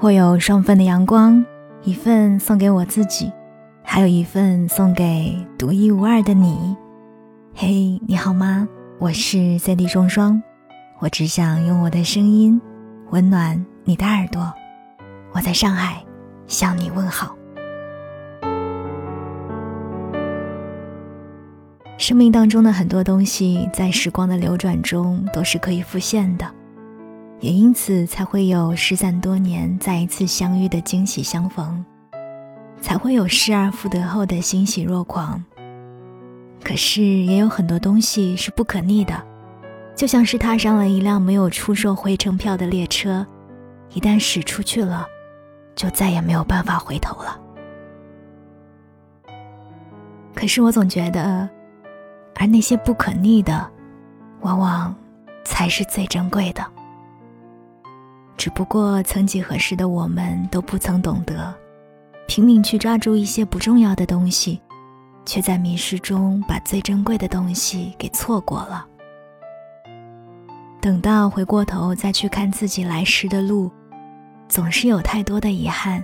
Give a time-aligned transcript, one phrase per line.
[0.00, 1.44] 或有双份的阳光，
[1.82, 3.32] 一份送给我自己，
[3.82, 6.76] 还有一份送给独一无二的你。
[7.52, 8.68] 嘿，你好吗？
[9.00, 10.40] 我是 C D 双双，
[11.00, 12.60] 我只想用我的声音
[13.10, 14.54] 温暖你的耳朵。
[15.32, 16.00] 我在上海
[16.46, 17.36] 向你问好。
[21.96, 26.46] 生命当中的很多东西，在时光的流转中都是可以复现的。
[27.40, 31.84] 也因此才会有失散多年再一次相遇的惊喜相逢，
[32.80, 35.44] 才会有失而复得后的欣喜若狂。
[36.64, 39.14] 可是也有很多东西是不可逆的，
[39.94, 43.24] 就像是踏上了一辆没有出售回程票的列车，
[43.94, 45.06] 一旦驶出去了，
[45.76, 47.40] 就再也没有办法回头了。
[50.34, 51.48] 可是我总觉得，
[52.34, 53.70] 而那些不可逆的，
[54.40, 54.94] 往往
[55.44, 56.64] 才是最珍贵的。
[58.38, 61.52] 只不过，曾几何时的我们都不曾懂得，
[62.28, 64.60] 拼命去抓住一些不重要的东西，
[65.26, 68.86] 却在迷失中把最珍贵的东西给错过了。
[70.80, 73.68] 等到回过头再去看自己来时的路，
[74.48, 76.02] 总是有太多的遗憾，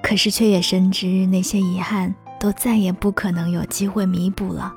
[0.00, 4.72] 可是却也深知那些遗憾都再也不可能有机会弥补了。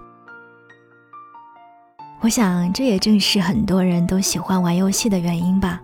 [2.21, 5.79] 我想，这也正是很多人都喜欢玩游戏的原因吧。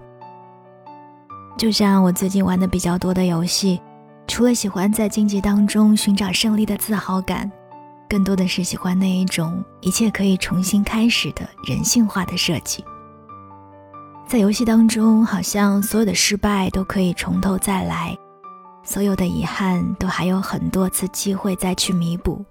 [1.58, 3.82] 就像我最近玩的比较多的游戏，
[4.28, 7.52] 除了喜欢在竞技当中寻找胜利的自豪感，
[8.08, 12.86] 更多的是喜欢那一种一切可以重新开始的人性化的设计。
[14.28, 18.16] 在游戏当中，好像所有的失败都可以从头再来，
[18.84, 22.46] 所有的遗憾都还有很多次机会再去弥补。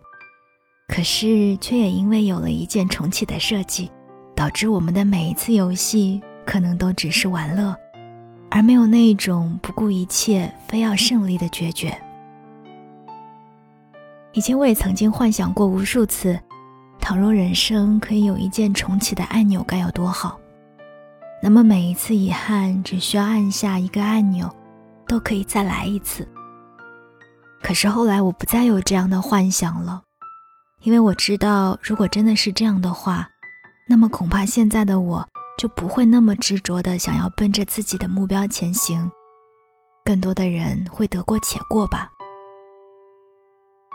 [0.88, 3.88] 可是，却也因为有了一键重启的设计，
[4.34, 7.76] 导致我们的每一次游戏可能都只是玩乐。
[8.50, 11.96] 而没有那一种不顾一切非要胜利的决绝。
[14.32, 16.38] 以前我也曾经幻想过无数次，
[17.00, 20.38] 倘若人生可以有一键重启的按钮，该有多好。
[21.42, 24.50] 那么每一次遗憾，只需要按下一个按钮，
[25.06, 26.26] 都可以再来一次。
[27.62, 30.02] 可是后来我不再有这样的幻想了，
[30.82, 33.28] 因为我知道，如果真的是这样的话，
[33.88, 35.26] 那么恐怕现在的我。
[35.58, 39.10] 就不会那么执着的想要奔着自己的目标前行，
[40.04, 42.10] 更多的人会得过且过吧。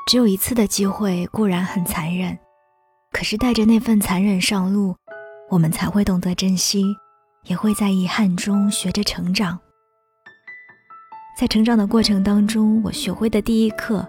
[0.07, 2.37] 只有一次的机会固然很残忍，
[3.11, 4.95] 可是带着那份残忍上路，
[5.49, 6.83] 我们才会懂得珍惜，
[7.43, 9.59] 也会在遗憾中学着成长。
[11.37, 14.05] 在成长的过程当中，我学会的第一课，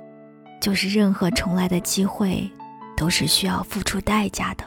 [0.60, 2.50] 就是任何重来的机会，
[2.96, 4.64] 都是需要付出代价的。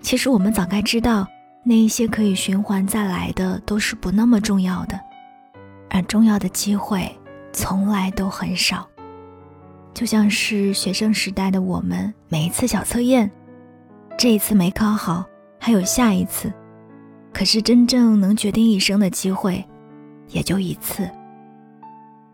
[0.00, 1.26] 其实我们早该知道。
[1.68, 5.00] 那一些可以循环再来的都是不那么重要的，
[5.90, 7.10] 而重要的机会
[7.52, 8.88] 从来都很少。
[9.92, 13.28] 就像是学生时代的我们，每一次小测验，
[14.16, 15.24] 这一次没考好，
[15.58, 16.52] 还有下一次。
[17.32, 19.64] 可是真正能决定一生的机会，
[20.28, 21.10] 也就一次。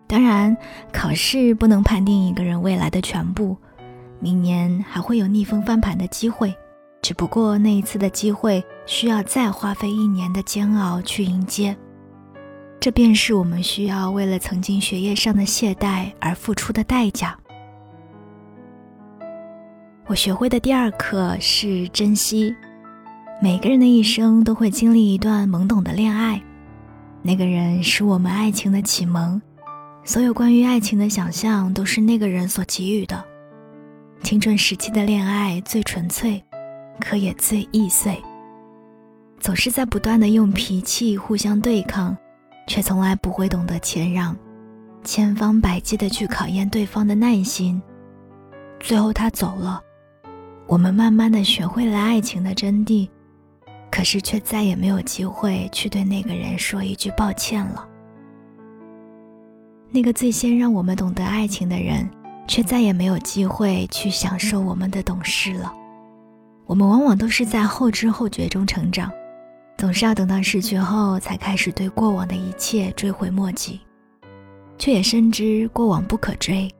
[0.06, 0.54] 当然，
[0.92, 3.56] 考试不能判定一个人未来的全部，
[4.20, 6.54] 明年还会有逆风翻盘的机会。
[7.02, 11.76] 只不过那一次的机会需要再花费一年的煎熬去迎接，
[12.78, 17.36] 这便是我们需要为了曾经学业上的懈怠而付出的代价。
[20.06, 22.54] 我学会的第二课是珍惜。
[23.42, 26.40] 每个人的一生都会经历一段懵懂的恋爱，
[27.20, 29.42] 那个人是我们爱情的启蒙，
[30.04, 33.24] 所有关于爱情的想象都是那个人所给予的。
[34.22, 36.40] 青春时期的恋爱最纯粹。
[37.02, 38.22] 可也最易碎，
[39.40, 42.16] 总是在不断的用脾气互相对抗，
[42.68, 44.36] 却从来不会懂得谦让，
[45.02, 47.82] 千方百计的去考验对方的耐心。
[48.78, 49.82] 最后他走了，
[50.66, 53.08] 我们慢慢的学会了爱情的真谛，
[53.90, 57.88] 可是却再也没有机会去对那个人说一句抱歉了。
[59.90, 62.08] 那个最先让我们懂得爱情的人，
[62.46, 65.72] 却再也没有机会去享受我们的懂事了。
[66.72, 69.12] 我们往往都是在后知后觉中成长，
[69.76, 73.78] 总是要等到失去后才开始对过往的一切追悔莫及，
[74.78, 76.74] 却也深知过往不可追，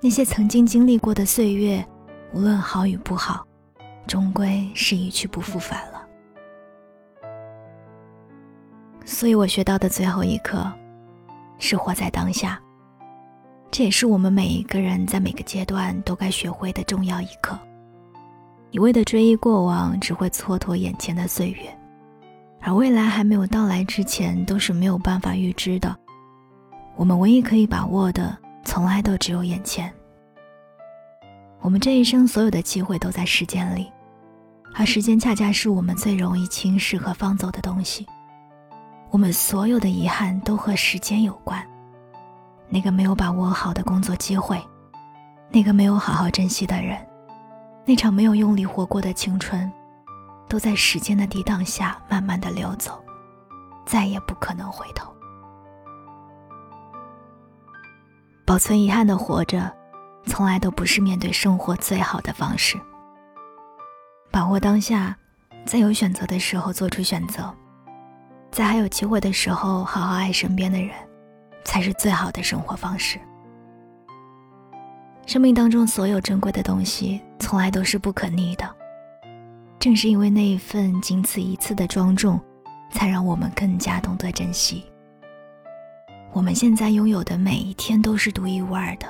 [0.00, 1.84] 那些曾经经历过的岁月，
[2.32, 3.44] 无论好与不好，
[4.06, 6.06] 终归是一去不复返了。
[9.04, 10.72] 所以我学到的最后一课，
[11.58, 12.62] 是活在当下，
[13.72, 17.58] 这也是我们每一个人在每个阶段都该学会的重要一课。
[18.72, 21.78] 一味的追忆过往，只会蹉跎眼前的岁月，
[22.62, 25.94] 而未来还没有到来之前，都是没有办法预知的，
[26.96, 28.34] 我们唯一可以把握的，
[28.64, 29.92] 从来都只有眼前。
[31.60, 33.92] 我们这一生所有的机会都在时间里，
[34.74, 38.06] 而时间恰恰是我们最容易轻视和放走的东西。
[39.10, 41.62] 我们所有的遗憾都和时间有关。
[42.70, 44.58] 那个没有把握好的工作机会，
[45.50, 46.96] 那个没有好好珍惜的人，
[47.84, 49.70] 那场没有用力活过的青春，
[50.48, 53.02] 都在时间的抵挡下慢慢的流走，
[53.84, 55.12] 再也不可能回头。
[58.44, 59.72] 保存遗憾的活着，
[60.26, 62.78] 从来都不是面对生活最好的方式。
[64.30, 65.16] 把握当下，
[65.64, 67.52] 在有选择的时候做出选择，
[68.50, 70.92] 在还有机会的时候好好爱身边的人。
[71.64, 73.20] 才是最好的生活方式。
[75.26, 78.68] 生命当中所有珍贵的东西，从来都是不可逆的。
[79.78, 82.40] 正是因为那一份仅此一次的庄重，
[82.90, 84.84] 才让我们更加懂得珍惜。
[86.32, 89.06] 我们现在拥有的每一天都是独一无二的，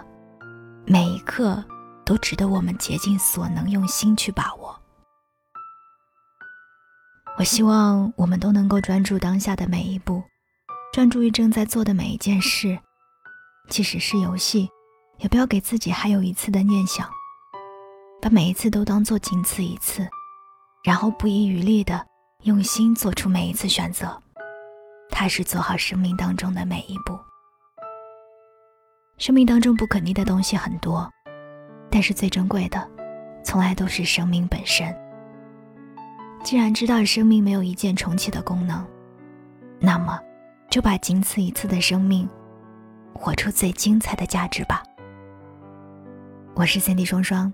[0.86, 1.62] 每一刻
[2.04, 4.78] 都值得我们竭尽所能用心去把握。
[7.38, 10.22] 我希望我们都能够专注当下的每一步。
[10.92, 12.78] 专注于正在做的每一件事，
[13.68, 14.68] 即使是游戏，
[15.22, 17.08] 也不要给自己还有一次的念想。
[18.20, 20.06] 把每一次都当做仅此一次，
[20.84, 22.04] 然后不遗余力的
[22.42, 24.20] 用心做出每一次选择，
[25.10, 27.18] 踏实做好生命当中的每一步。
[29.18, 31.10] 生命当中不可逆的东西很多，
[31.90, 32.88] 但是最珍贵的，
[33.42, 34.94] 从来都是生命本身。
[36.44, 38.84] 既然知道生命没有一键重启的功能，
[39.80, 40.18] 那么。
[40.70, 42.26] 就把仅此一次的生命，
[43.12, 44.82] 活出最精彩的价值吧。
[46.54, 47.50] 我是三 D 双双，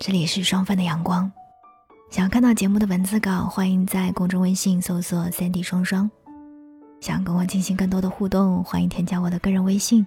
[0.00, 1.30] 这里是双份的阳光。
[2.10, 6.10] 想要看到节目的文字稿，欢迎在公众微信搜索“三 D 双双”。
[7.00, 10.04] 想跟我进行更多的互动，欢迎添加我的个人微信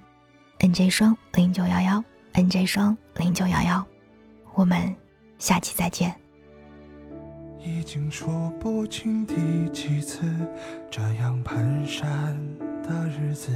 [0.59, 2.03] ：nj 双零九幺幺
[2.33, 3.83] ，nj 双零九幺幺。
[4.53, 4.93] 我们
[5.39, 6.13] 下期再见。
[7.63, 8.27] 已经数
[8.59, 9.35] 不清第
[9.69, 10.29] 几次
[10.91, 12.03] 这样蹒跚
[12.83, 13.53] 的日子，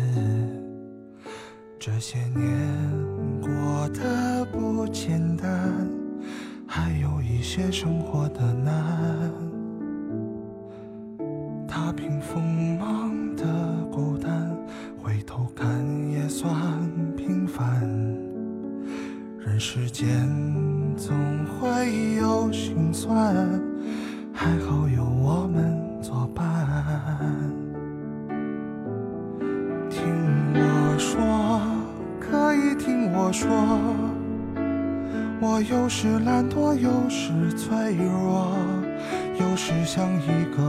[1.79, 2.49] 这些年
[3.39, 5.87] 过得不简单，
[6.65, 9.31] 还有一些生活的难。
[11.67, 13.45] 踏平锋芒的
[13.91, 14.51] 孤单，
[14.97, 15.69] 回头看
[16.09, 16.51] 也算
[17.15, 17.87] 平凡。
[19.39, 20.27] 人世间
[20.97, 21.15] 总
[21.45, 23.35] 会有心酸。
[24.33, 24.96] 还好有
[33.27, 33.49] 我说，
[35.41, 38.55] 我有时懒惰，有时脆弱，
[39.37, 40.63] 有时像一个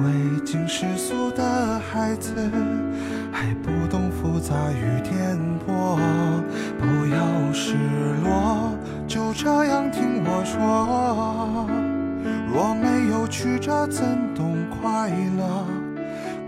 [0.00, 2.34] 未经世俗的孩子，
[3.30, 6.00] 还不懂复杂与颠簸。
[6.80, 7.76] 不要失
[8.24, 8.72] 落，
[9.06, 11.68] 就这样听我说。
[12.52, 14.04] 若没有曲折，怎
[14.34, 15.64] 懂快乐？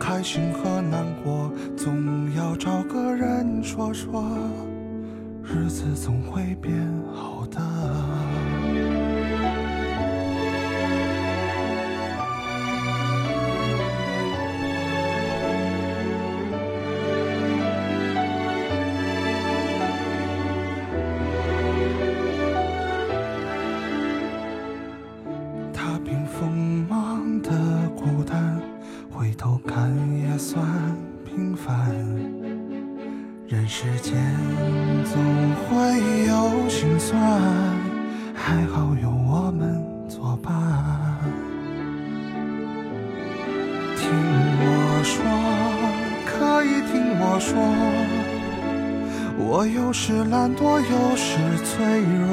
[0.01, 4.25] 开心和难过，总要找个人说说，
[5.55, 6.75] 日子总会变
[7.15, 7.61] 好的，
[25.71, 27.51] 踏平锋芒的
[27.95, 28.59] 孤单，
[29.11, 30.67] 回头看也算
[31.27, 32.02] 平凡。
[33.53, 34.15] 人世间
[35.05, 35.23] 总
[35.69, 35.77] 会
[36.27, 37.21] 有心酸，
[38.35, 39.79] 还好有我们
[40.09, 40.51] 作伴。
[43.99, 44.09] 听
[44.59, 44.65] 我
[45.05, 45.23] 说，
[46.25, 47.53] 可以听我说，
[49.37, 52.33] 我有时懒惰，有时脆弱，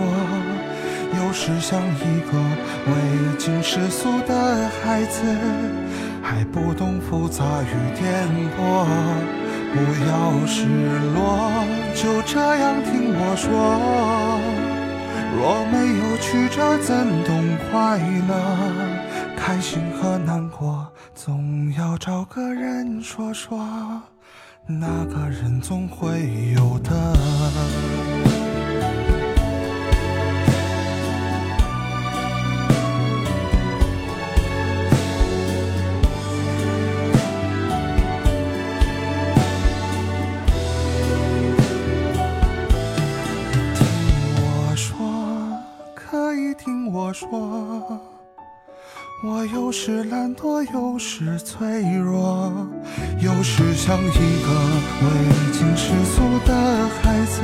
[1.21, 2.39] 有时像一个
[2.87, 2.93] 未
[3.37, 5.21] 经世俗的孩子，
[6.21, 8.25] 还不懂复杂与颠
[8.57, 8.87] 簸。
[9.71, 10.65] 不要失
[11.13, 11.63] 落，
[11.95, 13.47] 就这样听我说。
[15.37, 17.29] 若没有曲折，怎懂
[17.69, 18.31] 快乐？
[19.37, 23.59] 开心和难过，总要找个人说说。
[24.65, 28.28] 那个人总会有的。
[47.19, 47.99] 说，
[49.21, 52.49] 我有时懒惰，有时脆弱，
[53.19, 54.47] 有时像一个
[55.01, 55.05] 未
[55.51, 56.55] 经世俗的
[57.01, 57.41] 孩子，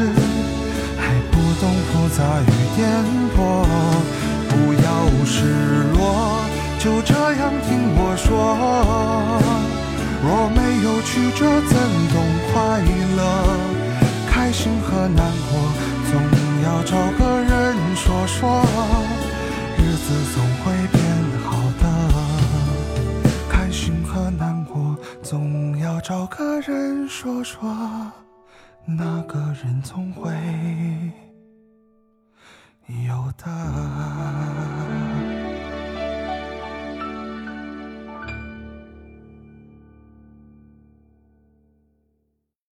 [0.98, 2.88] 还不懂复杂与颠
[3.36, 3.68] 簸。
[4.48, 4.88] 不要
[5.26, 5.44] 失
[5.98, 6.00] 落，
[6.80, 8.32] 就这样听我说。
[10.24, 11.76] 若没有曲折，怎
[12.14, 12.16] 懂
[12.54, 12.80] 快
[13.18, 13.20] 乐？
[14.30, 15.20] 开心和难
[15.52, 15.60] 过，
[16.10, 16.14] 总
[16.64, 18.64] 要找个人说说，
[20.06, 21.02] 日子总会变
[21.42, 21.84] 好的。
[23.50, 27.68] 开心和难过总要找个人说说
[28.86, 30.32] 那个人总会
[33.08, 34.75] 有的。